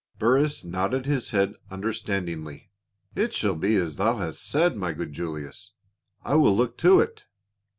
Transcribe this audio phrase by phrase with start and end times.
[0.17, 2.71] Burrus nodded his head understandingly."
[3.23, 5.73] It shall be as thou hast said, my good Julius.
[6.23, 7.27] I will look to it."